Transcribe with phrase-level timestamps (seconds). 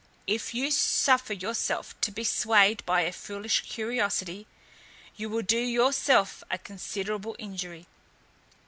[0.25, 4.47] If you suffer yourself to be swayed by a foolish curiosity,
[5.15, 7.85] you will do yourself a considerable injury.